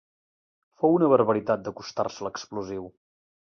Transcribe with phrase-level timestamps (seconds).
[0.83, 2.93] Fou una barbaritat d'acostar-se a l'explosiu.